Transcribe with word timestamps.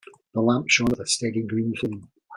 The 0.33 0.41
lamp 0.41 0.67
shone 0.67 0.87
with 0.89 0.99
a 0.99 1.05
steady 1.05 1.43
green 1.43 1.75
flame. 1.75 2.09